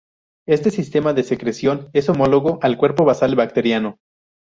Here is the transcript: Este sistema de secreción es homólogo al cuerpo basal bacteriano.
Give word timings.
Este 0.47 0.71
sistema 0.71 1.13
de 1.13 1.21
secreción 1.21 1.91
es 1.93 2.09
homólogo 2.09 2.57
al 2.63 2.75
cuerpo 2.75 3.05
basal 3.05 3.35
bacteriano. 3.35 3.99